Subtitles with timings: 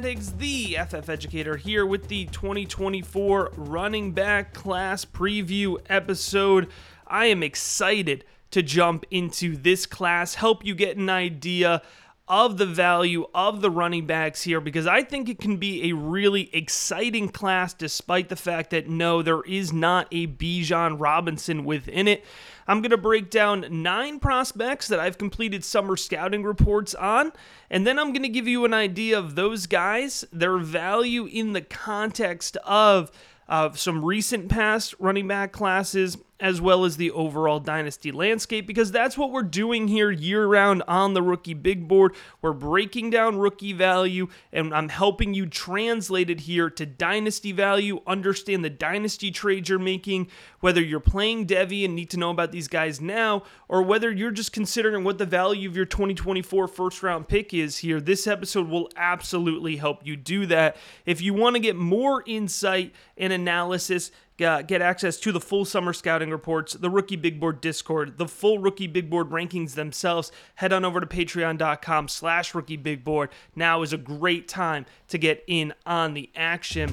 [0.00, 6.68] the FF Educator, here with the 2024 running back class preview episode.
[7.06, 11.80] I am excited to jump into this class, help you get an idea
[12.26, 15.94] of the value of the running backs here because I think it can be a
[15.94, 22.08] really exciting class despite the fact that no, there is not a Bijan Robinson within
[22.08, 22.24] it.
[22.66, 27.32] I'm going to break down nine prospects that I've completed summer scouting reports on,
[27.68, 31.52] and then I'm going to give you an idea of those guys, their value in
[31.52, 33.10] the context of
[33.50, 38.90] uh, some recent past running back classes, as well as the overall dynasty landscape, because
[38.90, 42.14] that's what we're doing here year round on the rookie big board.
[42.42, 48.00] We're breaking down rookie value, and I'm helping you translate it here to dynasty value,
[48.06, 50.28] understand the dynasty trades you're making,
[50.60, 54.32] whether you're playing Devy and need to know about these guys now, or whether you're
[54.32, 58.00] just considering what the value of your 2024 first round pick is here.
[58.00, 60.76] This episode will absolutely help you do that.
[61.06, 64.10] If you want to get more insight and analysis,
[64.42, 68.26] Uh, get access to the full summer scouting reports, the Rookie Big Board Discord, the
[68.26, 73.30] full Rookie Big Board rankings themselves, head on over to patreon.com slash rookie big board.
[73.54, 76.92] Now is a great time to get in on the action.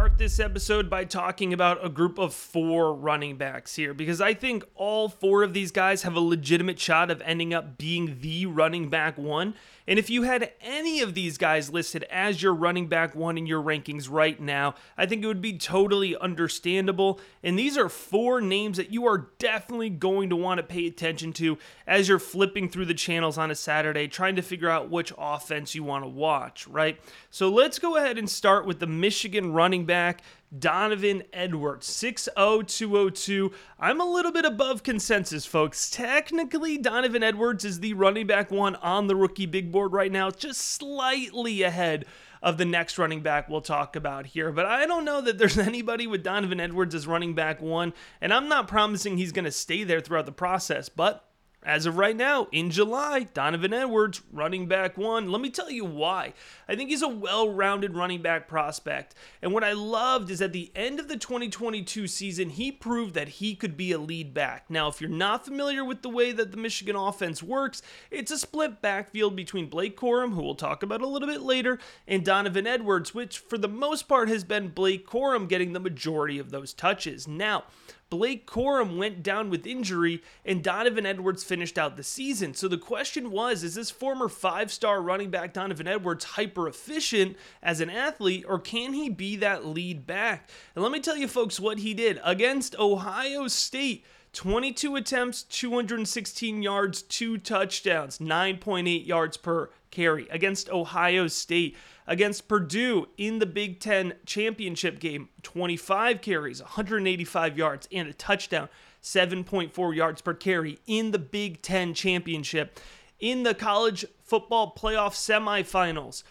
[0.00, 4.32] Start this episode by talking about a group of four running backs here because I
[4.32, 8.46] think all four of these guys have a legitimate shot of ending up being the
[8.46, 9.52] running back one.
[9.86, 13.46] And if you had any of these guys listed as your running back one in
[13.46, 17.20] your rankings right now, I think it would be totally understandable.
[17.42, 21.32] And these are four names that you are definitely going to want to pay attention
[21.34, 21.58] to
[21.88, 25.74] as you're flipping through the channels on a Saturday, trying to figure out which offense
[25.74, 27.00] you want to watch, right?
[27.30, 30.22] So let's go ahead and start with the Michigan running back.
[30.56, 33.50] Donovan Edwards, 60202.
[33.76, 35.90] I'm a little bit above consensus, folks.
[35.90, 40.30] Technically, Donovan Edwards is the running back one on the rookie big board right now,
[40.30, 42.04] just slightly ahead
[42.40, 44.52] of the next running back we'll talk about here.
[44.52, 48.32] But I don't know that there's anybody with Donovan Edwards as running back one, and
[48.32, 51.29] I'm not promising he's going to stay there throughout the process, but
[51.62, 55.30] as of right now, in July, Donovan Edwards, running back one.
[55.30, 56.32] Let me tell you why.
[56.66, 59.14] I think he's a well rounded running back prospect.
[59.42, 63.28] And what I loved is at the end of the 2022 season, he proved that
[63.28, 64.70] he could be a lead back.
[64.70, 68.38] Now, if you're not familiar with the way that the Michigan offense works, it's a
[68.38, 71.78] split backfield between Blake Corum, who we'll talk about a little bit later,
[72.08, 76.38] and Donovan Edwards, which for the most part has been Blake Corum getting the majority
[76.38, 77.28] of those touches.
[77.28, 77.64] Now,
[78.10, 82.54] Blake Corum went down with injury, and Donovan Edwards finished out the season.
[82.54, 87.36] So the question was is this former five star running back Donovan Edwards hyper efficient
[87.62, 90.50] as an athlete, or can he be that lead back?
[90.74, 94.04] And let me tell you, folks, what he did against Ohio State.
[94.32, 101.76] 22 attempts, 216 yards, two touchdowns, 9.8 yards per carry against Ohio State.
[102.10, 108.68] Against Purdue in the Big Ten championship game, 25 carries, 185 yards, and a touchdown,
[109.00, 112.80] 7.4 yards per carry in the Big Ten championship.
[113.20, 116.24] In the college football playoff semifinals,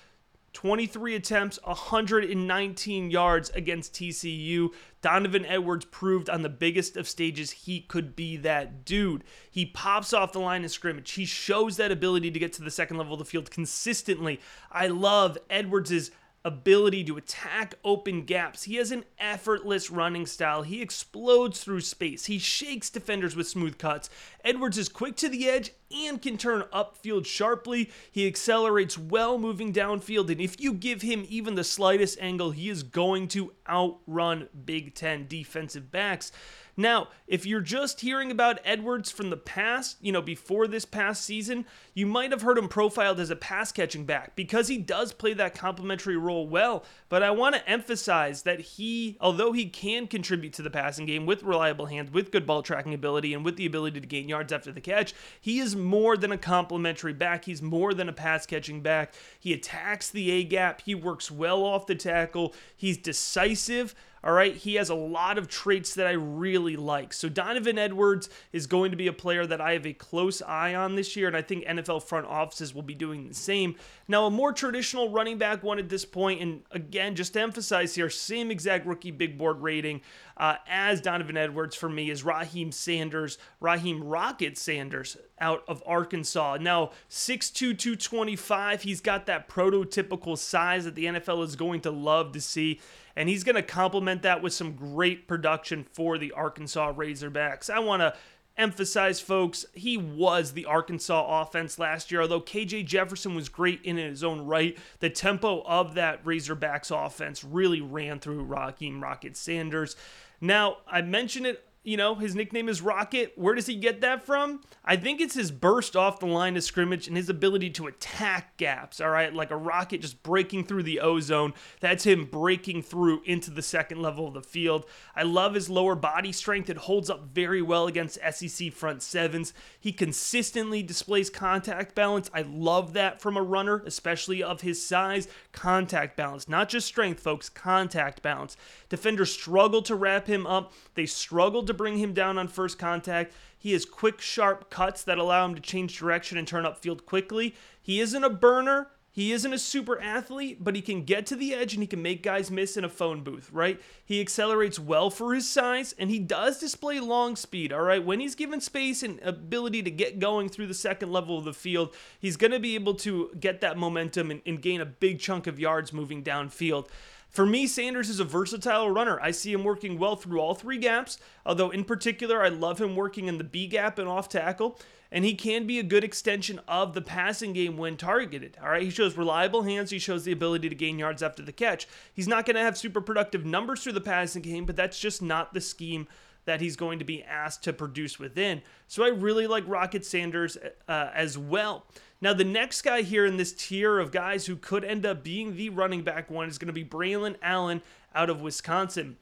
[0.59, 4.67] 23 attempts, 119 yards against TCU.
[5.01, 9.23] Donovan Edwards proved on the biggest of stages he could be that dude.
[9.49, 11.11] He pops off the line of scrimmage.
[11.11, 14.41] He shows that ability to get to the second level of the field consistently.
[14.69, 16.11] I love Edwards's
[16.45, 18.63] ability to attack open gaps.
[18.63, 20.63] He has an effortless running style.
[20.63, 22.25] He explodes through space.
[22.25, 24.09] He shakes defenders with smooth cuts.
[24.43, 27.89] Edwards is quick to the edge and can turn upfield sharply.
[28.11, 32.69] He accelerates well moving downfield, and if you give him even the slightest angle, he
[32.69, 36.31] is going to outrun Big Ten defensive backs.
[36.79, 41.25] Now, if you're just hearing about Edwards from the past, you know, before this past
[41.25, 45.11] season, you might have heard him profiled as a pass catching back because he does
[45.11, 46.85] play that complementary role well.
[47.09, 51.25] But I want to emphasize that he, although he can contribute to the passing game
[51.25, 54.53] with reliable hands, with good ball tracking ability, and with the ability to gain yards
[54.53, 57.43] after the catch, he is more than a complementary back.
[57.43, 59.13] He's more than a pass catching back.
[59.37, 63.93] He attacks the A gap, he works well off the tackle, he's decisive.
[64.23, 67.13] All right, he has a lot of traits that I really like.
[67.13, 70.75] So Donovan Edwards is going to be a player that I have a close eye
[70.75, 73.75] on this year, and I think NFL front offices will be doing the same.
[74.07, 77.95] Now, a more traditional running back one at this point, and again, just to emphasize
[77.95, 80.01] here, same exact rookie big board rating
[80.39, 86.57] uh, as Donovan Edwards for me is Raheem Sanders, Raheem Rocket Sanders out of Arkansas.
[86.61, 92.31] Now, 6'2, 225, he's got that prototypical size that the NFL is going to love
[92.33, 92.79] to see
[93.19, 97.69] and he's going to complement that with some great production for the Arkansas Razorbacks.
[97.69, 98.13] I want to
[98.55, 102.21] emphasize, folks, he was the Arkansas offense last year.
[102.21, 107.43] Although KJ Jefferson was great in his own right, the tempo of that Razorbacks offense
[107.43, 109.97] really ran through Raheem Rocket Sanders.
[110.39, 113.31] Now, I mentioned it you know, his nickname is Rocket.
[113.35, 114.61] Where does he get that from?
[114.83, 118.57] I think it's his burst off the line of scrimmage and his ability to attack
[118.57, 119.33] gaps, all right?
[119.33, 121.53] Like a rocket just breaking through the ozone.
[121.79, 124.85] That's him breaking through into the second level of the field.
[125.15, 126.69] I love his lower body strength.
[126.69, 129.53] It holds up very well against SEC front sevens.
[129.79, 132.29] He consistently displays contact balance.
[132.33, 135.29] I love that from a runner, especially of his size.
[135.53, 138.57] Contact balance, not just strength, folks, contact balance.
[138.89, 140.73] Defenders struggle to wrap him up.
[140.95, 143.33] They struggle to bring him down on first contact.
[143.57, 147.55] He has quick, sharp cuts that allow him to change direction and turn upfield quickly.
[147.81, 148.89] He isn't a burner.
[149.11, 152.01] He isn't a super athlete, but he can get to the edge and he can
[152.01, 153.81] make guys miss in a phone booth, right?
[154.05, 158.05] He accelerates well for his size and he does display long speed, all right?
[158.05, 161.53] When he's given space and ability to get going through the second level of the
[161.53, 165.19] field, he's going to be able to get that momentum and, and gain a big
[165.19, 166.87] chunk of yards moving downfield.
[167.29, 169.19] For me, Sanders is a versatile runner.
[169.21, 172.95] I see him working well through all three gaps, although in particular, I love him
[172.95, 174.79] working in the B gap and off tackle.
[175.11, 178.57] And he can be a good extension of the passing game when targeted.
[178.61, 179.89] All right, he shows reliable hands.
[179.89, 181.87] He shows the ability to gain yards after the catch.
[182.13, 185.21] He's not going to have super productive numbers through the passing game, but that's just
[185.21, 186.07] not the scheme
[186.49, 188.63] that he's going to be asked to produce within.
[188.87, 190.57] So I really like Rocket Sanders
[190.87, 191.85] uh, as well.
[192.21, 195.55] Now, the next guy here in this tier of guys who could end up being
[195.55, 197.83] the running back one is going to be Braylon Allen
[198.15, 199.17] out of Wisconsin.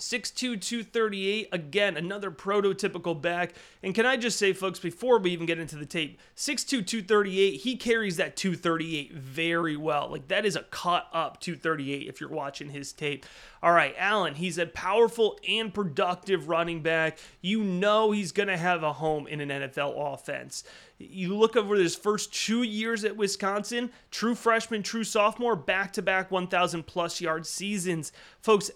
[0.00, 3.54] 6'2, Again, another prototypical back.
[3.82, 7.60] And can I just say, folks, before we even get into the tape, 6'2, 238,
[7.60, 10.08] he carries that 238 very well.
[10.10, 13.26] Like, that is a cut up 238 if you're watching his tape.
[13.62, 17.18] All right, Allen, he's a powerful and productive running back.
[17.40, 20.62] You know he's going to have a home in an NFL offense.
[20.98, 26.02] You look over his first two years at Wisconsin, true freshman, true sophomore, back to
[26.02, 28.12] back 1,000 plus yard seasons.
[28.40, 28.70] Folks,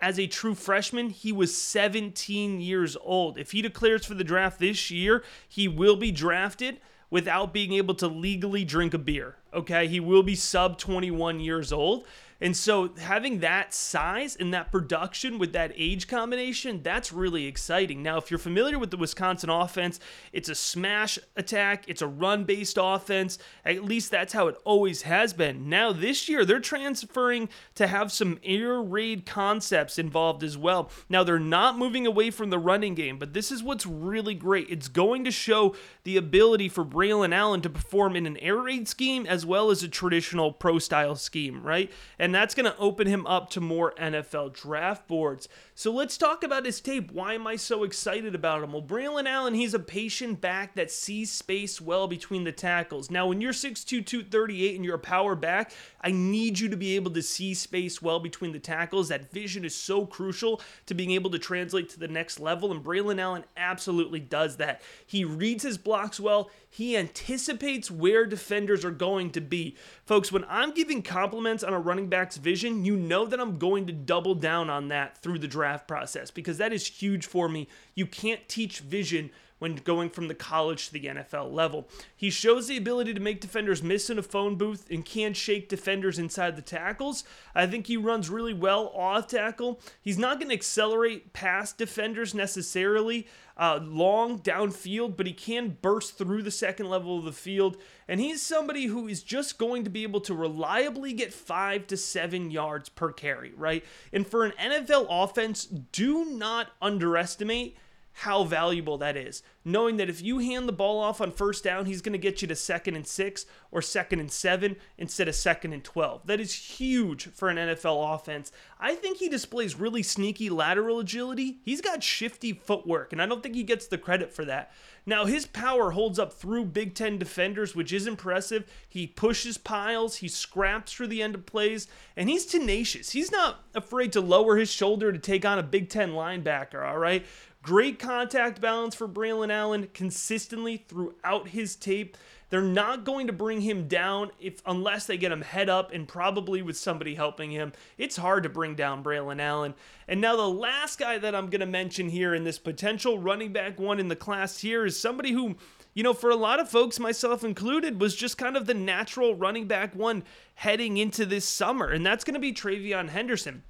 [0.00, 3.38] as a true freshman, he was 17 years old.
[3.38, 6.80] If he declares for the draft this year, he will be drafted
[7.10, 9.36] without being able to legally drink a beer.
[9.52, 12.06] Okay, he will be sub 21 years old.
[12.40, 18.00] And so having that size and that production with that age combination, that's really exciting.
[18.00, 19.98] Now, if you're familiar with the Wisconsin offense,
[20.32, 23.38] it's a smash attack, it's a run based offense.
[23.64, 25.68] At least that's how it always has been.
[25.68, 30.90] Now, this year, they're transferring to have some air raid concepts involved as well.
[31.08, 34.70] Now, they're not moving away from the running game, but this is what's really great.
[34.70, 35.74] It's going to show
[36.04, 39.82] the ability for Braylon Allen to perform in an air raid scheme as well as
[39.82, 41.90] a traditional pro style scheme, right?
[42.18, 45.48] And that's going to open him up to more NFL draft boards.
[45.78, 47.12] So let's talk about his tape.
[47.12, 48.72] Why am I so excited about him?
[48.72, 53.12] Well, Braylon Allen, he's a patient back that sees space well between the tackles.
[53.12, 55.70] Now, when you're 6'2, 238 and you're a power back,
[56.00, 59.06] I need you to be able to see space well between the tackles.
[59.06, 62.82] That vision is so crucial to being able to translate to the next level, and
[62.82, 64.82] Braylon Allen absolutely does that.
[65.06, 69.76] He reads his blocks well, he anticipates where defenders are going to be.
[70.04, 73.86] Folks, when I'm giving compliments on a running back's vision, you know that I'm going
[73.86, 77.68] to double down on that through the draft process because that is huge for me.
[77.94, 81.88] You can't teach vision when going from the college to the NFL level.
[82.16, 85.68] He shows the ability to make defenders miss in a phone booth and can shake
[85.68, 87.24] defenders inside the tackles.
[87.54, 89.80] I think he runs really well off tackle.
[90.00, 93.26] He's not going to accelerate past defenders necessarily
[93.58, 97.76] uh, long downfield, but he can burst through the second level of the field.
[98.06, 101.96] And he's somebody who is just going to be able to reliably get five to
[101.96, 103.84] seven yards per carry, right?
[104.12, 107.76] And for an NFL offense, do not underestimate
[108.18, 109.44] how valuable that is.
[109.64, 112.42] Knowing that if you hand the ball off on first down, he's going to get
[112.42, 116.26] you to second and six or second and seven instead of second and 12.
[116.26, 118.50] That is huge for an NFL offense.
[118.80, 121.58] I think he displays really sneaky lateral agility.
[121.62, 124.72] He's got shifty footwork, and I don't think he gets the credit for that.
[125.06, 128.68] Now, his power holds up through Big Ten defenders, which is impressive.
[128.88, 133.10] He pushes piles, he scraps through the end of plays, and he's tenacious.
[133.10, 136.98] He's not afraid to lower his shoulder to take on a Big Ten linebacker, all
[136.98, 137.24] right?
[137.68, 142.16] Great contact balance for Braylon Allen consistently throughout his tape.
[142.48, 146.08] They're not going to bring him down if unless they get him head up and
[146.08, 147.74] probably with somebody helping him.
[147.98, 149.74] It's hard to bring down Braylon Allen.
[150.08, 153.52] And now the last guy that I'm going to mention here in this potential running
[153.52, 155.56] back one in the class here is somebody who
[155.92, 159.34] you know, for a lot of folks, myself included, was just kind of the natural
[159.34, 160.22] running back one
[160.54, 163.62] heading into this summer, and that's going to be TreVeyon Henderson.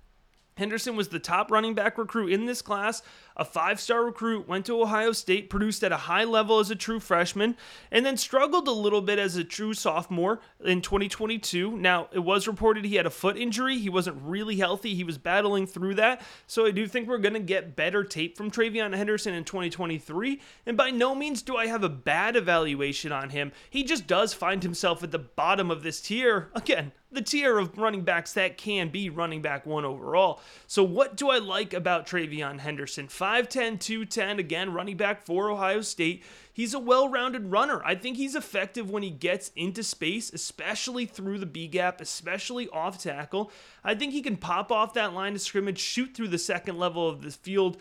[0.59, 3.01] Henderson was the top running back recruit in this class,
[3.39, 6.75] a five star recruit, went to Ohio State, produced at a high level as a
[6.75, 7.57] true freshman,
[7.91, 11.77] and then struggled a little bit as a true sophomore in 2022.
[11.77, 13.79] Now, it was reported he had a foot injury.
[13.79, 14.95] He wasn't really healthy.
[14.95, 16.23] He was battling through that.
[16.47, 20.41] So I do think we're going to get better tape from TreVeyon Henderson in 2023.
[20.67, 23.53] And by no means do I have a bad evaluation on him.
[23.71, 26.51] He just does find himself at the bottom of this tier.
[26.55, 30.41] Again, the tier of running backs that can be running back one overall.
[30.67, 33.09] So, what do I like about TreVeyon Henderson?
[33.29, 36.25] 5'10, 210, again, running back for Ohio State.
[36.51, 37.83] He's a well rounded runner.
[37.85, 42.71] I think he's effective when he gets into space, especially through the B gap, especially
[42.71, 43.53] off tackle.
[43.85, 47.07] I think he can pop off that line of scrimmage, shoot through the second level
[47.07, 47.77] of the field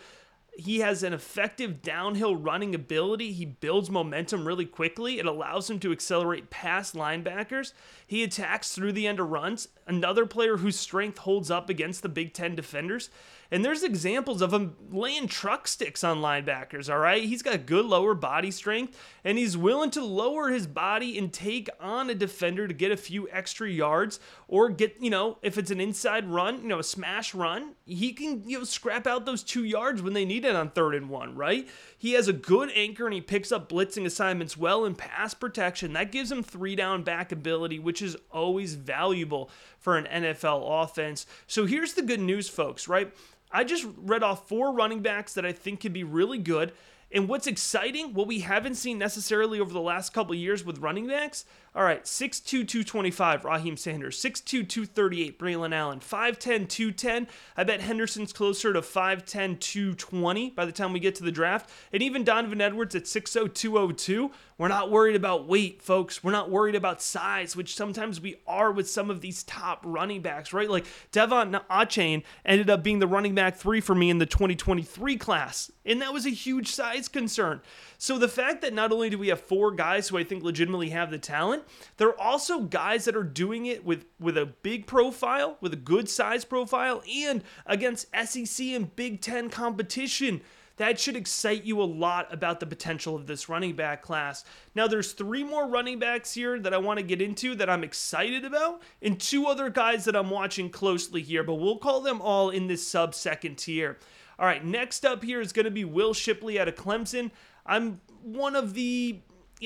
[0.58, 3.30] he has an effective downhill running ability.
[3.30, 5.20] He builds momentum really quickly.
[5.20, 7.72] It allows him to accelerate past linebackers.
[8.04, 9.68] He attacks through the end of runs.
[9.86, 13.08] Another player whose strength holds up against the Big Ten defenders.
[13.50, 17.22] And there's examples of him laying truck sticks on linebackers, all right?
[17.22, 21.70] He's got good lower body strength, and he's willing to lower his body and take
[21.80, 25.70] on a defender to get a few extra yards or get, you know, if it's
[25.70, 29.42] an inside run, you know, a smash run, he can, you know, scrap out those
[29.42, 31.68] two yards when they need it on third and one, right?
[32.00, 35.92] He has a good anchor and he picks up blitzing assignments well in pass protection.
[35.94, 39.50] That gives him three down back ability, which is always valuable
[39.80, 41.26] for an NFL offense.
[41.48, 43.12] So here's the good news, folks, right?
[43.50, 46.72] I just read off four running backs that I think could be really good.
[47.10, 51.06] And what's exciting, what we haven't seen necessarily over the last couple years with running
[51.06, 51.46] backs,
[51.78, 54.20] all right, 6'2, 225, Raheem Sanders.
[54.20, 56.00] 6'2, 238, Braylon Allen.
[56.00, 57.28] 5'10, 210.
[57.56, 61.70] I bet Henderson's closer to 5'10, 220 by the time we get to the draft.
[61.92, 64.32] And even Donovan Edwards at 6'0, 202.
[64.58, 66.24] We're not worried about weight, folks.
[66.24, 70.20] We're not worried about size, which sometimes we are with some of these top running
[70.20, 70.68] backs, right?
[70.68, 75.16] Like De'Von Achane ended up being the running back three for me in the 2023
[75.16, 75.70] class.
[75.86, 77.60] And that was a huge size concern.
[77.98, 80.90] So the fact that not only do we have four guys who I think legitimately
[80.90, 81.62] have the talent,
[81.96, 85.76] there are also guys that are doing it with with a big profile, with a
[85.76, 90.40] good size profile, and against SEC and Big Ten competition.
[90.78, 94.44] That should excite you a lot about the potential of this running back class.
[94.76, 97.82] Now, there's three more running backs here that I want to get into that I'm
[97.82, 102.22] excited about, and two other guys that I'm watching closely here, but we'll call them
[102.22, 103.98] all in this sub second tier.
[104.38, 107.32] All right, next up here is going to be Will Shipley out of Clemson.
[107.66, 109.20] I'm one of the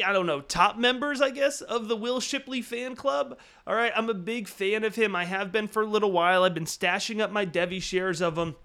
[0.04, 3.38] I don't know, top members, I guess, of the Will Shipley fan club.
[3.66, 5.14] All right, I'm a big fan of him.
[5.14, 6.44] I have been for a little while.
[6.44, 8.56] I've been stashing up my Devy shares of him.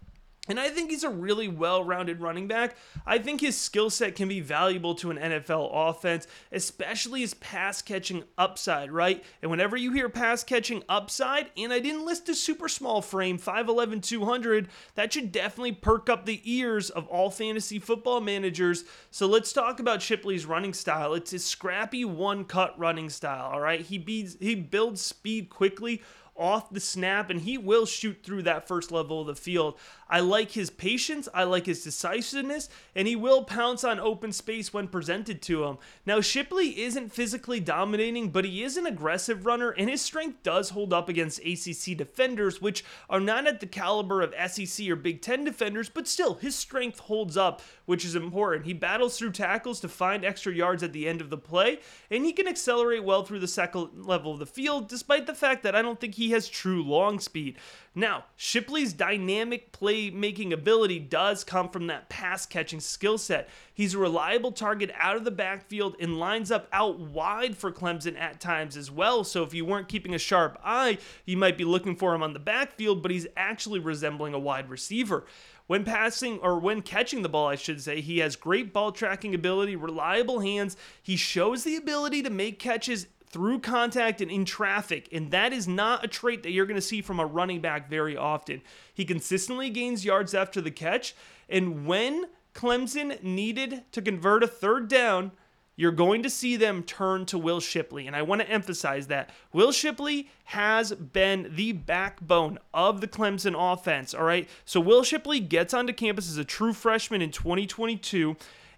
[0.47, 2.75] And I think he's a really well rounded running back.
[3.05, 7.81] I think his skill set can be valuable to an NFL offense, especially his pass
[7.81, 9.23] catching upside, right?
[9.41, 13.37] And whenever you hear pass catching upside, and I didn't list a super small frame,
[13.37, 18.85] 5'11, 200, that should definitely perk up the ears of all fantasy football managers.
[19.11, 21.13] So let's talk about Shipley's running style.
[21.13, 23.81] It's his scrappy one cut running style, all right?
[23.81, 23.97] He,
[24.39, 26.01] he builds speed quickly
[26.37, 29.77] off the snap, and he will shoot through that first level of the field.
[30.09, 34.73] I like his patience, I like his decisiveness, and he will pounce on open space
[34.73, 35.77] when presented to him.
[36.05, 40.69] Now, Shipley isn't physically dominating, but he is an aggressive runner, and his strength does
[40.69, 45.21] hold up against ACC defenders, which are not at the caliber of SEC or Big
[45.21, 48.65] Ten defenders, but still, his strength holds up, which is important.
[48.65, 51.79] He battles through tackles to find extra yards at the end of the play,
[52.09, 55.63] and he can accelerate well through the second level of the field, despite the fact
[55.63, 57.57] that I don't think he has true long speed.
[57.95, 63.49] Now, Shipley's dynamic playmaking ability does come from that pass catching skill set.
[63.73, 68.19] He's a reliable target out of the backfield and lines up out wide for Clemson
[68.19, 69.23] at times as well.
[69.23, 72.33] So if you weren't keeping a sharp eye, you might be looking for him on
[72.33, 75.25] the backfield, but he's actually resembling a wide receiver.
[75.65, 79.35] When passing or when catching the ball, I should say, he has great ball tracking
[79.35, 80.77] ability, reliable hands.
[81.01, 85.67] He shows the ability to make catches through contact and in traffic, and that is
[85.67, 88.61] not a trait that you're going to see from a running back very often.
[88.93, 91.15] He consistently gains yards after the catch,
[91.49, 95.31] and when Clemson needed to convert a third down,
[95.77, 98.07] you're going to see them turn to Will Shipley.
[98.07, 103.53] And I want to emphasize that Will Shipley has been the backbone of the Clemson
[103.55, 104.15] offense.
[104.15, 104.49] All right.
[104.65, 108.35] So Will Shipley gets onto campus as a true freshman in 2022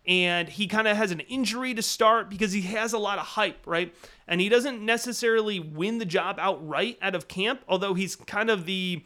[0.10, 3.26] and he kind of has an injury to start because he has a lot of
[3.26, 3.94] hype, right?
[4.28, 8.66] And he doesn't necessarily win the job outright out of camp, although he's kind of
[8.66, 9.04] the,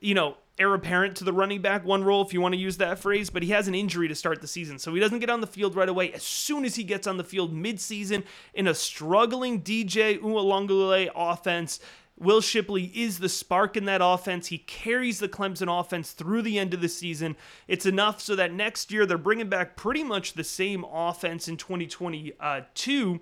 [0.00, 2.76] you know, heir apparent to the running back one role, if you want to use
[2.76, 4.78] that phrase, but he has an injury to start the season.
[4.78, 6.12] So he doesn't get on the field right away.
[6.12, 8.22] As soon as he gets on the field midseason
[8.54, 11.80] in a struggling DJ Uiagalelei offense,
[12.20, 14.48] Will Shipley is the spark in that offense.
[14.48, 17.36] He carries the Clemson offense through the end of the season.
[17.68, 21.56] It's enough so that next year they're bringing back pretty much the same offense in
[21.56, 23.20] 2022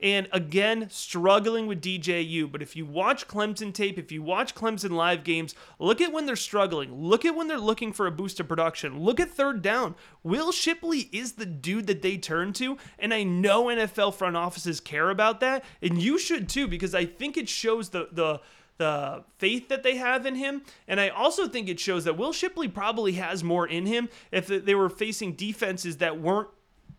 [0.00, 2.52] and again, struggling with DJU.
[2.52, 6.26] But if you watch Clemson tape, if you watch Clemson live games, look at when
[6.26, 6.92] they're struggling.
[6.92, 9.00] Look at when they're looking for a boost of production.
[9.00, 9.94] Look at third down.
[10.22, 12.76] Will Shipley is the dude that they turn to.
[12.98, 15.64] And I know NFL front offices care about that.
[15.80, 18.40] And you should too, because I think it shows the, the,
[18.76, 20.62] the faith that they have in him.
[20.86, 24.46] And I also think it shows that Will Shipley probably has more in him if
[24.46, 26.48] they were facing defenses that weren't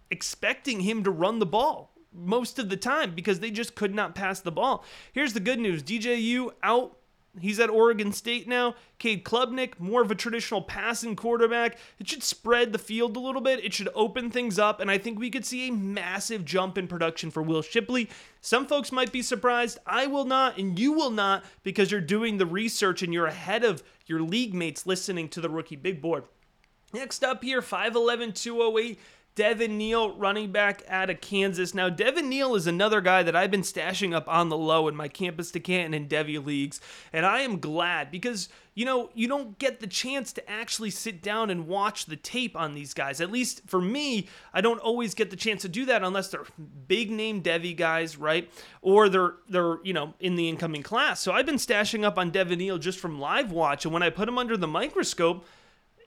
[0.10, 4.16] expecting him to run the ball most of the time because they just could not
[4.16, 4.84] pass the ball.
[5.12, 6.98] Here's the good news DJU out.
[7.40, 8.76] He's at Oregon State now.
[8.98, 11.78] Cade Klubnik, more of a traditional passing quarterback.
[12.00, 13.64] It should spread the field a little bit.
[13.64, 16.88] It should open things up, and I think we could see a massive jump in
[16.88, 18.10] production for Will Shipley.
[18.42, 19.78] Some folks might be surprised.
[19.86, 23.64] I will not, and you will not, because you're doing the research and you're ahead
[23.64, 26.24] of your league mates listening to the rookie big board.
[26.94, 29.00] Next up here, 5'11, 208.
[29.38, 31.75] Devin Neal, running back out of Kansas.
[31.75, 34.96] Now, Devin Neal is another guy that I've been stashing up on the low in
[34.96, 36.82] my Campus to Canton and Devy leagues,
[37.13, 41.22] and I am glad because you know you don't get the chance to actually sit
[41.22, 43.22] down and watch the tape on these guys.
[43.22, 46.46] At least for me, I don't always get the chance to do that unless they're
[46.88, 48.51] big name Devy guys, right?
[48.82, 51.22] Or they're they're you know in the incoming class.
[51.22, 54.10] So I've been stashing up on Devin Neal just from live watch, and when I
[54.10, 55.46] put him under the microscope,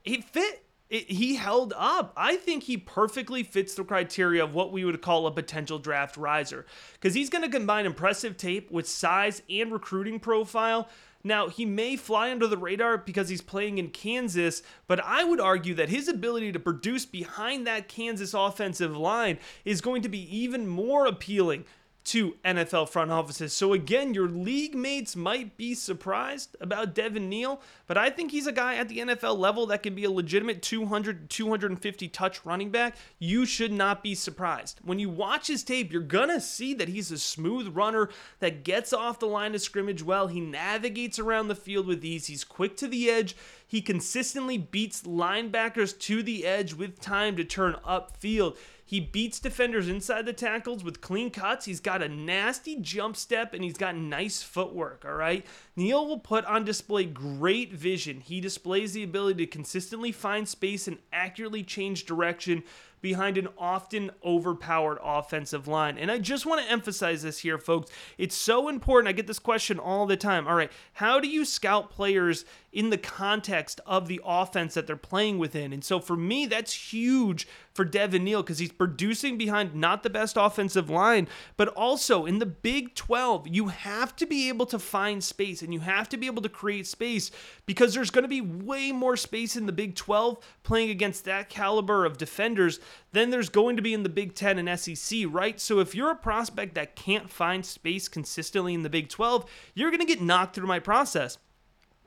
[0.03, 2.13] he fit it, he held up.
[2.17, 6.17] I think he perfectly fits the criteria of what we would call a potential draft
[6.17, 10.89] riser because he's going to combine impressive tape with size and recruiting profile.
[11.23, 15.39] Now, he may fly under the radar because he's playing in Kansas, but I would
[15.39, 20.35] argue that his ability to produce behind that Kansas offensive line is going to be
[20.35, 21.65] even more appealing
[22.03, 23.53] to NFL front offices.
[23.53, 28.47] So again, your league mates might be surprised about Devin Neal, but I think he's
[28.47, 32.71] a guy at the NFL level that can be a legitimate 200 250 touch running
[32.71, 32.95] back.
[33.19, 34.79] You should not be surprised.
[34.83, 38.09] When you watch his tape, you're going to see that he's a smooth runner
[38.39, 40.27] that gets off the line of scrimmage well.
[40.27, 42.27] He navigates around the field with ease.
[42.27, 43.35] He's quick to the edge.
[43.67, 48.57] He consistently beats linebackers to the edge with time to turn upfield.
[48.91, 51.63] He beats defenders inside the tackles with clean cuts.
[51.63, 55.45] He's got a nasty jump step and he's got nice footwork, all right?
[55.77, 58.19] Neal will put on display great vision.
[58.19, 62.63] He displays the ability to consistently find space and accurately change direction
[63.01, 65.97] behind an often overpowered offensive line.
[65.97, 67.91] And I just want to emphasize this here, folks.
[68.17, 69.09] It's so important.
[69.09, 70.47] I get this question all the time.
[70.47, 74.95] All right, how do you scout players in the context of the offense that they're
[74.95, 75.73] playing within?
[75.73, 80.09] And so for me, that's huge for Devin Neal because he's producing behind not the
[80.09, 84.79] best offensive line, but also in the Big 12, you have to be able to
[84.79, 87.31] find space and you have to be able to create space
[87.65, 91.49] because there's going to be way more space in the Big 12 playing against that
[91.49, 92.79] caliber of defenders
[93.11, 95.59] than there's going to be in the Big 10 and SEC, right?
[95.59, 99.91] So if you're a prospect that can't find space consistently in the Big 12, you're
[99.91, 101.37] going to get knocked through my process.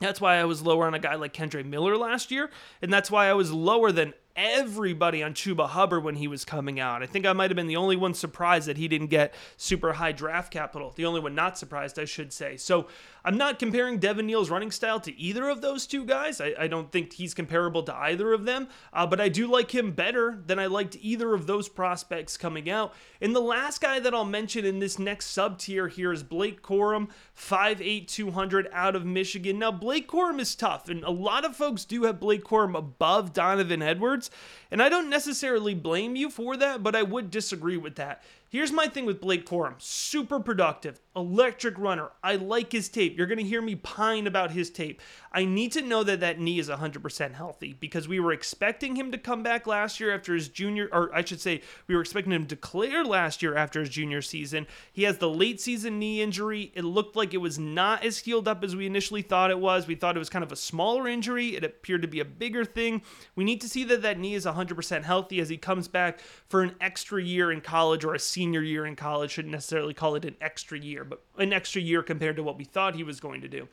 [0.01, 2.51] That's why I was lower on a guy like Kendre Miller last year,
[2.83, 6.81] and that's why I was lower than everybody on Chuba Hubbard when he was coming
[6.81, 7.03] out.
[7.03, 9.95] I think I might have been the only one surprised that he didn't get super
[9.95, 10.93] high draft capital.
[10.95, 12.57] The only one not surprised, I should say.
[12.57, 12.89] So
[13.27, 16.43] I'm not comparing Devin Neal's running style to either of those two guys.
[16.43, 19.75] I, I don't think he's comparable to either of them, uh, but I do like
[19.75, 22.93] him better than I liked either of those prospects coming out.
[23.23, 26.61] And the last guy that I'll mention in this next sub tier here is Blake
[26.61, 29.59] Corum, 5'8, 200 out of Michigan.
[29.59, 33.33] Now, Blake Corum is tough, and a lot of folks do have Blake Corum above
[33.33, 34.31] Donovan Edwards,
[34.71, 38.23] and I don't necessarily blame you for that, but I would disagree with that.
[38.55, 42.11] Here's my thing with Blake Corum super productive, electric runner.
[42.23, 43.19] I like his tape.
[43.19, 45.03] You're going to hear me pine about his tape.
[45.33, 49.11] I need to know that that knee is 100% healthy because we were expecting him
[49.11, 52.33] to come back last year after his junior, or I should say, we were expecting
[52.33, 54.69] him to clear last year after his junior season.
[54.93, 56.71] He has the late season knee injury.
[56.77, 59.89] It looked like it was not as healed up as we initially thought it was.
[59.89, 61.57] We thought it was kind of a smaller injury.
[61.57, 63.03] It appeared to be a bigger thing.
[63.35, 66.63] We need to see that that knee is 100% healthy as he comes back for
[66.63, 69.33] an extra year in college or a senior year in college.
[69.33, 72.65] Shouldn't necessarily call it an extra year, but an extra year compared to what we
[72.65, 73.69] thought he was going to do.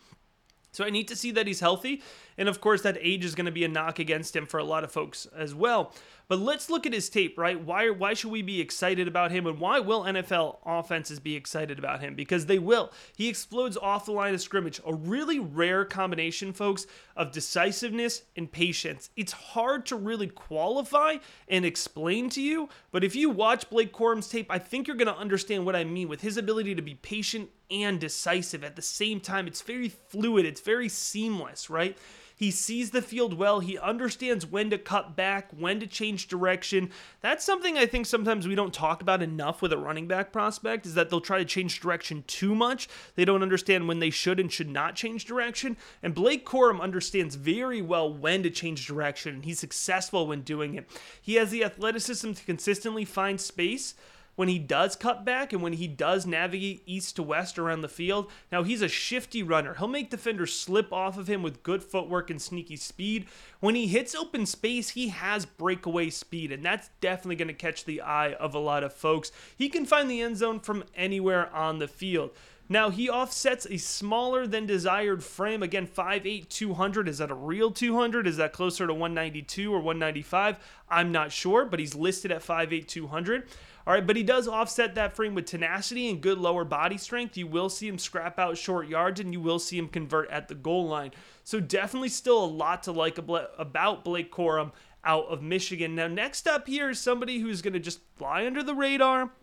[0.72, 2.02] So I need to see that he's healthy.
[2.38, 4.64] And of course, that age is going to be a knock against him for a
[4.64, 5.94] lot of folks as well.
[6.30, 7.60] But let's look at his tape, right?
[7.60, 9.46] Why, why should we be excited about him?
[9.46, 12.16] And why will NFL offenses be excited about him?
[12.16, 12.94] Because they will.
[13.18, 14.80] He explodes off the line of scrimmage.
[14.86, 19.10] A really rare combination, folks, of decisiveness and patience.
[19.18, 21.18] It's hard to really qualify
[21.50, 22.70] and explain to you.
[22.92, 25.84] But if you watch Blake Corum's tape, I think you're going to understand what I
[25.84, 29.48] mean with his ability to be patient and decisive at the same time.
[29.48, 31.98] It's very fluid, it's very seamless, right?
[32.42, 33.60] He sees the field well.
[33.60, 36.90] He understands when to cut back, when to change direction.
[37.20, 40.88] That's something I think sometimes we don't talk about enough with a running back prospect
[40.88, 42.90] is that they'll try to change direction too much.
[43.14, 45.78] They don't understand when they should and should not change direction.
[46.02, 50.74] And Blake Corum understands very well when to change direction, and he's successful when doing
[50.74, 50.90] it.
[51.22, 53.94] He has the athleticism to consistently find space
[54.36, 57.88] when he does cut back and when he does navigate east to west around the
[57.88, 58.30] field.
[58.52, 59.76] Now, he's a shifty runner.
[59.76, 63.28] He'll make defenders slip off of him with good footwork and sneaky speed.
[63.60, 67.86] When he hits open space, he has breakaway speed, and that's definitely going to catch
[67.86, 69.32] the eye of a lot of folks.
[69.56, 72.32] He can find the end zone from anywhere on the field.
[72.72, 75.62] Now, he offsets a smaller than desired frame.
[75.62, 77.10] Again, 5'8, 200.
[77.10, 78.26] Is that a real 200?
[78.26, 80.58] Is that closer to 192 or 195?
[80.88, 83.50] I'm not sure, but he's listed at 5'8, 200.
[83.86, 87.36] All right, but he does offset that frame with tenacity and good lower body strength.
[87.36, 90.48] You will see him scrap out short yards and you will see him convert at
[90.48, 91.12] the goal line.
[91.44, 94.72] So definitely still a lot to like about Blake Corum
[95.04, 95.94] out of Michigan.
[95.96, 99.34] Now, next up here is somebody who's going to just fly under the radar.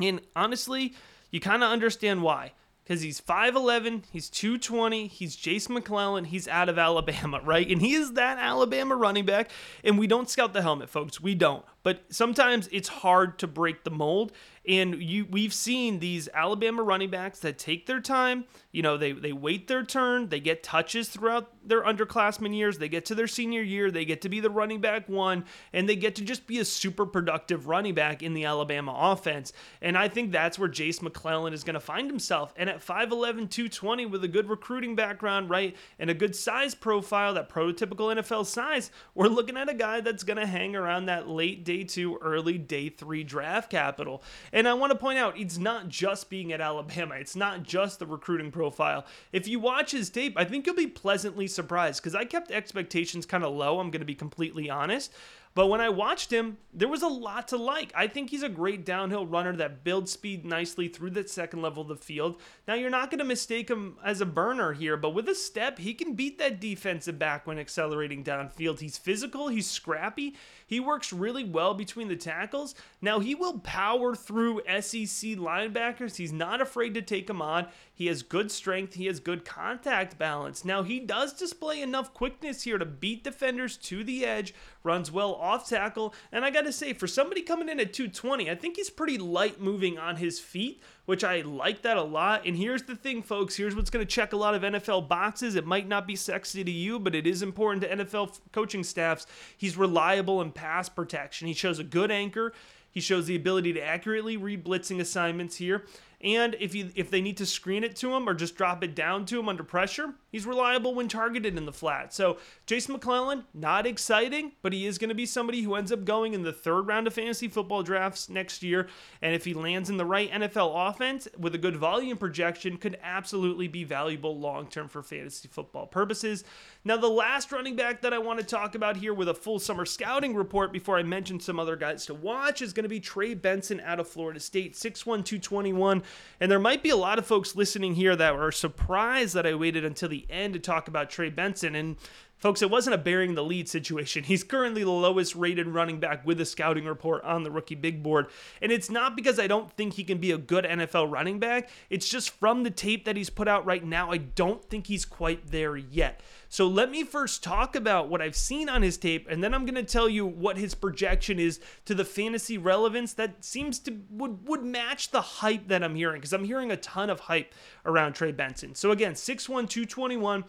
[0.00, 0.94] And honestly,
[1.32, 2.52] you kind of understand why
[2.84, 7.68] because he's 5'11, he's 220, he's Jase McClellan, he's out of Alabama, right?
[7.68, 9.50] And he is that Alabama running back.
[9.84, 11.20] And we don't scout the helmet, folks.
[11.20, 11.64] We don't.
[11.82, 14.32] But sometimes it's hard to break the mold.
[14.66, 19.10] And you we've seen these Alabama running backs that take their time, you know, they
[19.10, 23.26] they wait their turn, they get touches throughout their underclassmen years, they get to their
[23.26, 26.46] senior year, they get to be the running back one, and they get to just
[26.46, 29.52] be a super productive running back in the Alabama offense.
[29.80, 32.54] And I think that's where Jase McClellan is going to find himself.
[32.56, 37.34] And at 5'11, 220 with a good recruiting background, right, and a good size profile,
[37.34, 41.28] that prototypical NFL size, we're looking at a guy that's going to hang around that
[41.28, 44.22] late day two, early day three draft capital.
[44.52, 47.98] And I want to point out, it's not just being at Alabama, it's not just
[47.98, 49.06] the recruiting profile.
[49.32, 53.24] If you watch his tape, I think you'll be pleasantly surprised because I kept expectations
[53.24, 55.12] kind of low, I'm going to be completely honest.
[55.54, 57.92] But when I watched him, there was a lot to like.
[57.94, 61.82] I think he's a great downhill runner that builds speed nicely through that second level
[61.82, 62.40] of the field.
[62.66, 65.78] Now, you're not going to mistake him as a burner here, but with a step,
[65.78, 68.80] he can beat that defensive back when accelerating downfield.
[68.80, 70.34] He's physical, he's scrappy,
[70.66, 72.74] he works really well between the tackles.
[73.02, 76.16] Now, he will power through SEC linebackers.
[76.16, 77.66] He's not afraid to take them on.
[78.02, 80.64] He has good strength, he has good contact balance.
[80.64, 85.34] Now, he does display enough quickness here to beat defenders to the edge, runs well
[85.36, 86.12] off tackle.
[86.32, 89.18] And I got to say, for somebody coming in at 220, I think he's pretty
[89.18, 92.44] light moving on his feet, which I like that a lot.
[92.44, 95.54] And here's the thing, folks here's what's going to check a lot of NFL boxes.
[95.54, 99.28] It might not be sexy to you, but it is important to NFL coaching staffs.
[99.56, 102.52] He's reliable in pass protection, he shows a good anchor.
[102.92, 105.86] He shows the ability to accurately read blitzing assignments here.
[106.22, 108.94] And if you if they need to screen it to him or just drop it
[108.94, 112.14] down to him under pressure, he's reliable when targeted in the flat.
[112.14, 116.04] So Jason McClellan, not exciting, but he is going to be somebody who ends up
[116.04, 118.88] going in the third round of fantasy football drafts next year.
[119.20, 122.98] And if he lands in the right NFL offense with a good volume projection, could
[123.02, 126.44] absolutely be valuable long term for fantasy football purposes.
[126.84, 129.60] Now, the last running back that I want to talk about here with a full
[129.60, 132.98] summer scouting report before I mention some other guys to watch is going to be
[132.98, 136.02] Trey Benson out of Florida State, 6'1, 221.
[136.40, 139.54] And there might be a lot of folks listening here that are surprised that I
[139.54, 141.76] waited until the end to talk about Trey Benson.
[141.76, 141.96] And
[142.42, 144.24] Folks, it wasn't a bearing the lead situation.
[144.24, 148.02] He's currently the lowest rated running back with a scouting report on the rookie big
[148.02, 148.26] board.
[148.60, 151.70] And it's not because I don't think he can be a good NFL running back.
[151.88, 155.04] It's just from the tape that he's put out right now, I don't think he's
[155.04, 156.20] quite there yet.
[156.48, 159.64] So let me first talk about what I've seen on his tape, and then I'm
[159.64, 164.00] going to tell you what his projection is to the fantasy relevance that seems to
[164.10, 167.54] would would match the hype that I'm hearing because I'm hearing a ton of hype
[167.86, 168.74] around Trey Benson.
[168.74, 170.44] So again, 6'1", 221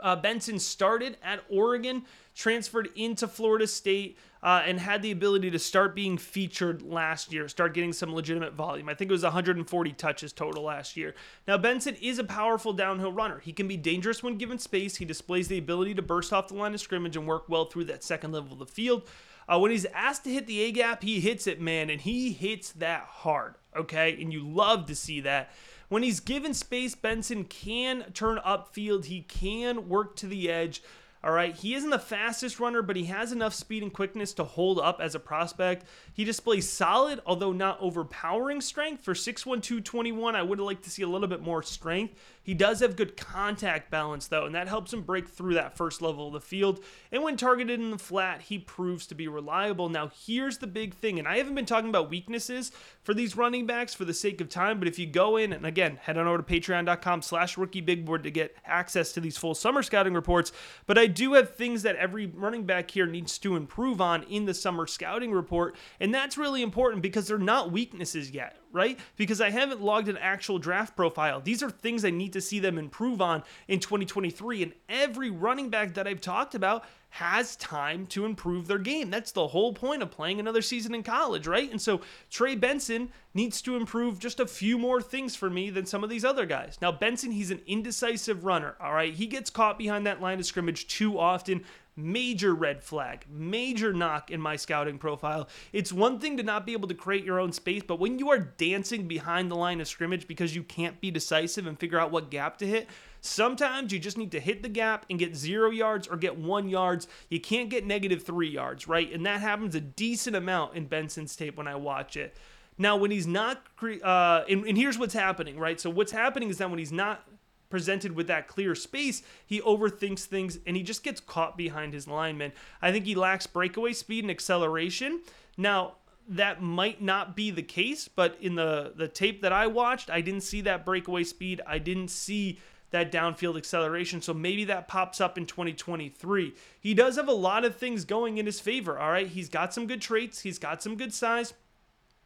[0.00, 2.04] uh, Benson started at Oregon,
[2.34, 7.48] transferred into Florida State, uh, and had the ability to start being featured last year,
[7.48, 8.90] start getting some legitimate volume.
[8.90, 11.14] I think it was 140 touches total last year.
[11.48, 13.38] Now, Benson is a powerful downhill runner.
[13.38, 14.96] He can be dangerous when given space.
[14.96, 17.84] He displays the ability to burst off the line of scrimmage and work well through
[17.84, 19.08] that second level of the field.
[19.48, 22.32] Uh, when he's asked to hit the A gap, he hits it, man, and he
[22.32, 24.16] hits that hard, okay?
[24.20, 25.52] And you love to see that.
[25.94, 29.04] When he's given space, Benson can turn upfield.
[29.04, 30.82] He can work to the edge.
[31.22, 34.42] All right, he isn't the fastest runner, but he has enough speed and quickness to
[34.42, 35.86] hold up as a prospect.
[36.12, 39.04] He displays solid, although not overpowering strength.
[39.04, 42.14] For 6'1, 221, I would like to see a little bit more strength.
[42.44, 46.02] He does have good contact balance, though, and that helps him break through that first
[46.02, 46.84] level of the field.
[47.10, 49.88] And when targeted in the flat, he proves to be reliable.
[49.88, 52.70] Now, here's the big thing, and I haven't been talking about weaknesses
[53.02, 55.64] for these running backs for the sake of time, but if you go in, and
[55.64, 59.38] again, head on over to patreon.com slash rookie big board to get access to these
[59.38, 60.52] full summer scouting reports.
[60.86, 64.44] But I do have things that every running back here needs to improve on in
[64.44, 68.98] the summer scouting report, and that's really important because they're not weaknesses yet, right?
[69.16, 71.40] Because I haven't logged an actual draft profile.
[71.40, 74.64] These are things I need to see them improve on in 2023.
[74.64, 79.08] And every running back that I've talked about has time to improve their game.
[79.08, 81.70] That's the whole point of playing another season in college, right?
[81.70, 85.86] And so Trey Benson needs to improve just a few more things for me than
[85.86, 86.76] some of these other guys.
[86.82, 89.14] Now, Benson, he's an indecisive runner, all right?
[89.14, 91.62] He gets caught behind that line of scrimmage too often
[91.96, 95.48] major red flag, major knock in my scouting profile.
[95.72, 98.30] It's one thing to not be able to create your own space, but when you
[98.30, 102.10] are dancing behind the line of scrimmage because you can't be decisive and figure out
[102.10, 102.88] what gap to hit,
[103.24, 106.68] sometimes you just need to hit the gap and get zero yards or get one
[106.68, 107.08] yards.
[107.30, 109.10] You can't get negative three yards, right?
[109.12, 112.36] And that happens a decent amount in Benson's tape when I watch it.
[112.76, 115.80] Now, when he's not, uh, and, and here's what's happening, right?
[115.80, 117.24] So, what's happening is that when he's not
[117.70, 122.06] presented with that clear space, he overthinks things and he just gets caught behind his
[122.06, 122.52] lineman.
[122.82, 125.22] I think he lacks breakaway speed and acceleration.
[125.56, 125.94] Now,
[126.28, 130.20] that might not be the case, but in the the tape that I watched, I
[130.20, 131.60] didn't see that breakaway speed.
[131.66, 132.58] I didn't see
[132.94, 134.22] that downfield acceleration.
[134.22, 136.54] So maybe that pops up in 2023.
[136.80, 139.26] He does have a lot of things going in his favor, all right?
[139.26, 141.54] He's got some good traits, he's got some good size,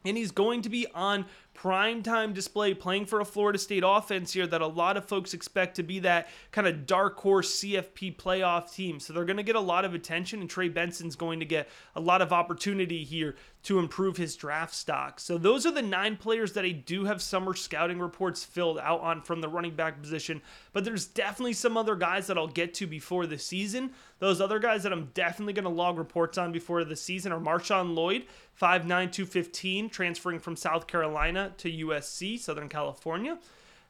[0.04, 1.24] and he's going to be on
[1.58, 5.34] prime time display playing for a Florida State offense here that a lot of folks
[5.34, 9.00] expect to be that kind of dark horse CFP playoff team.
[9.00, 11.68] So they're going to get a lot of attention, and Trey Benson's going to get
[11.96, 15.18] a lot of opportunity here to improve his draft stock.
[15.18, 19.00] So those are the nine players that I do have summer scouting reports filled out
[19.00, 20.40] on from the running back position.
[20.72, 23.90] But there's definitely some other guys that I'll get to before the season.
[24.18, 27.40] Those other guys that I'm definitely going to log reports on before the season are
[27.40, 28.26] Marshawn Lloyd,
[28.60, 33.38] 5'9", 215, transferring from South Carolina to USC, Southern California.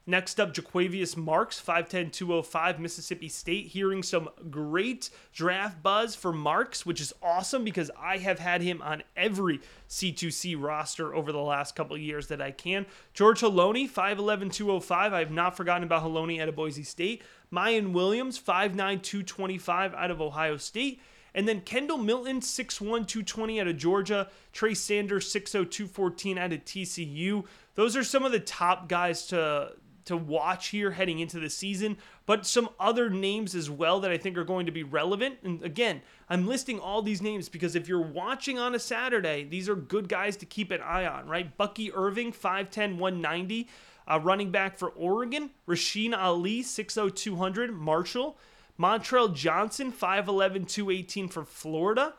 [0.08, 3.66] Next up, Jo'quavious Marks, 5'10, 205, Mississippi State.
[3.66, 8.80] Hearing some great draft buzz for Marks, which is awesome because I have had him
[8.80, 12.86] on every C2C roster over the last couple years that I can.
[13.12, 15.12] George Holani, 5'11, 205.
[15.12, 17.20] I have not forgotten about Holani out of Boise State.
[17.52, 21.02] Miyan Williams, 5'9, 225 out of Ohio State.
[21.34, 24.30] And then Kendall Milton, 6'1, 220 out of Georgia.
[24.54, 27.44] Trey Sanders, 6'0, 214 out of TCU.
[27.74, 29.72] Those are some of the top guys to
[30.08, 34.18] to watch here heading into the season, but some other names as well that I
[34.18, 35.38] think are going to be relevant.
[35.42, 39.68] And again, I'm listing all these names because if you're watching on a Saturday, these
[39.68, 41.56] are good guys to keep an eye on, right?
[41.56, 43.68] Bucky Irving, 5'10, 190,
[44.06, 45.50] uh, running back for Oregon.
[45.66, 48.36] Rasheen Ali, 6'0, 200, Marshall.
[48.78, 52.14] Montrell Johnson, 5'11, 218 for Florida.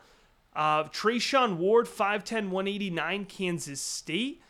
[0.54, 4.42] Uh, Treshaun Ward, 5'10, 189, Kansas State.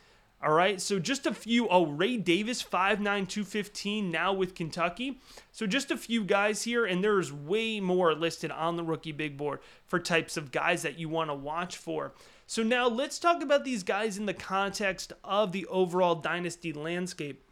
[0.42, 1.68] All right, so just a few.
[1.68, 5.20] Oh, Ray Davis, 5'9, 215, now with Kentucky.
[5.52, 9.36] So just a few guys here, and there's way more listed on the rookie big
[9.36, 12.14] board for types of guys that you want to watch for.
[12.46, 17.44] So now let's talk about these guys in the context of the overall dynasty landscape.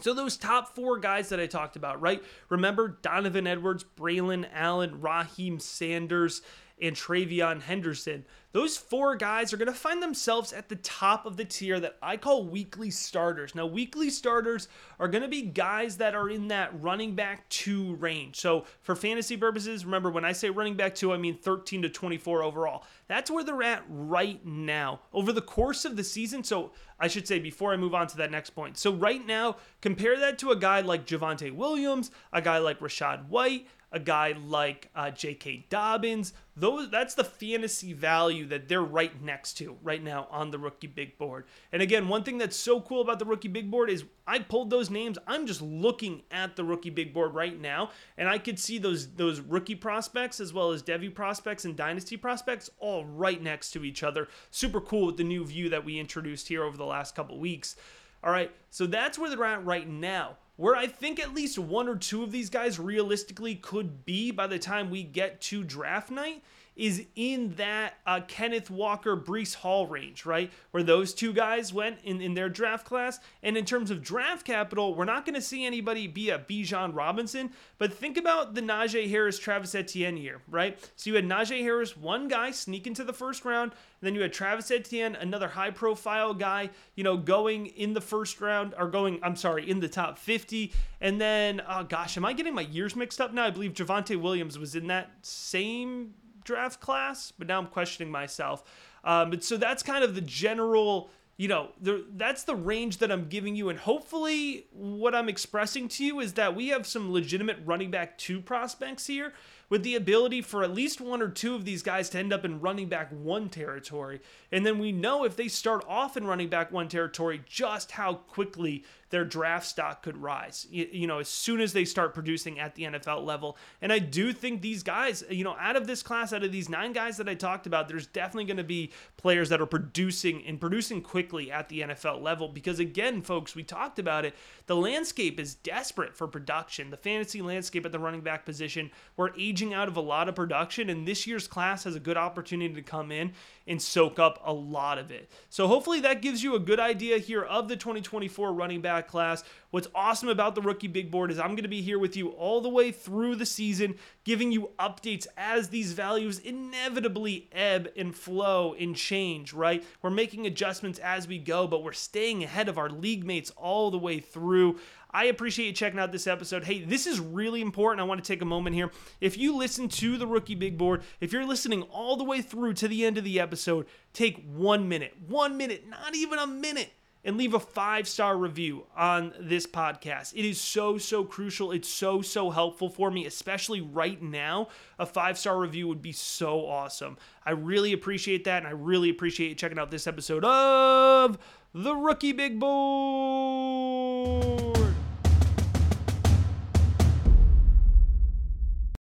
[0.00, 2.22] So those top four guys that I talked about, right?
[2.50, 6.42] Remember Donovan Edwards, Braylon Allen, Raheem Sanders,
[6.80, 8.24] and TreVeyon Henderson.
[8.58, 11.96] Those four guys are going to find themselves at the top of the tier that
[12.02, 13.54] I call weekly starters.
[13.54, 14.66] Now, weekly starters
[14.98, 18.34] are going to be guys that are in that running back two range.
[18.34, 21.88] So, for fantasy purposes, remember when I say running back two, I mean 13 to
[21.88, 22.82] 24 overall.
[23.06, 25.02] That's where they're at right now.
[25.12, 28.16] Over the course of the season, so I should say before I move on to
[28.16, 28.76] that next point.
[28.76, 33.28] So, right now, compare that to a guy like Javonte Williams, a guy like Rachaad
[33.28, 35.66] White, a guy like uh, J.K.
[35.70, 36.32] Dobbins.
[36.56, 40.88] Those that's the fantasy value that they're right next to right now on the rookie
[40.88, 41.44] big board.
[41.72, 44.70] And again, one thing that's so cool about the rookie big board is I pulled
[44.70, 45.18] those names.
[45.26, 49.14] I'm just looking at the rookie big board right now, and I could see those
[49.14, 53.84] those rookie prospects as well as Devy prospects and dynasty prospects all right next to
[53.84, 54.28] each other.
[54.50, 57.76] Super cool with the new view that we introduced here over the last couple weeks.
[58.22, 61.88] All right, so that's where they're at right now where I think at least one
[61.88, 66.10] or two of these guys realistically could be by the time we get to draft
[66.10, 66.42] night
[66.78, 70.50] is in that uh, Kenneth Walker, Breece Hall range, right?
[70.70, 73.18] Where those two guys went in, in their draft class.
[73.42, 76.94] And in terms of draft capital, we're not going to see anybody be a Bijan
[76.94, 80.78] Robinson, but think about the Najee Harris, Travis Etienne year, right?
[80.94, 84.32] So you had Najee Harris, one guy sneak into the first round, then you had
[84.32, 89.18] Travis Etienne, another high profile guy, you know, going in the first round or going,
[89.22, 90.72] I'm sorry, in the top 50.
[91.00, 93.46] And then, oh gosh, am I getting my years mixed up now?
[93.46, 96.14] I believe Javonte Williams was in that same
[96.48, 98.64] draft class, but now I'm questioning myself.
[99.04, 103.12] Um, but so that's kind of the general you know, there, that's the range that
[103.12, 103.68] I'm giving you.
[103.68, 108.18] And hopefully, what I'm expressing to you is that we have some legitimate running back
[108.18, 109.32] two prospects here
[109.70, 112.44] with the ability for at least one or two of these guys to end up
[112.44, 114.20] in running back one territory.
[114.50, 118.14] And then we know if they start off in running back one territory, just how
[118.14, 122.58] quickly their draft stock could rise, you, you, know, as soon as they start producing
[122.58, 123.56] at the NFL level.
[123.80, 126.68] And I do think these guys, you know, out of this class, out of these
[126.68, 130.44] nine guys that I talked about, there's definitely going to be players that are producing
[130.46, 132.48] and producing quickly at the NFL level.
[132.48, 134.34] Because again, folks, we talked about it.
[134.66, 136.90] The landscape is desperate for production.
[136.90, 140.34] The fantasy landscape at the running back position, we're aging out of a lot of
[140.34, 143.32] production, and this year's class has a good opportunity to come in
[143.66, 145.30] and soak up a lot of it.
[145.50, 149.44] So hopefully that gives you a good idea here of the 2024 running back class.
[149.70, 152.28] What's awesome about the rookie big board is I'm going to be here with you
[152.28, 158.14] all the way through the season, giving you updates as these values inevitably ebb and
[158.14, 159.84] flow and change, right?
[160.00, 163.90] We're making adjustments as we go, but we're staying ahead of our league mates all
[163.90, 164.78] the way through.
[165.10, 166.64] I appreciate you checking out this episode.
[166.64, 168.00] Hey, this is really important.
[168.00, 168.90] I want to take a moment here.
[169.20, 172.74] If you listen to the Rookie Big Board, if you're listening all the way through
[172.74, 176.92] to the end of the episode, take one minute, one minute, not even a minute
[177.28, 180.32] and leave a five star review on this podcast.
[180.34, 181.72] It is so, so crucial.
[181.72, 184.68] It's so, so helpful for me, especially right now.
[184.98, 187.18] A five star review would be so awesome.
[187.44, 191.36] I really appreciate that, and I really appreciate you checking out this episode of
[191.74, 193.98] The Rookie Big Board.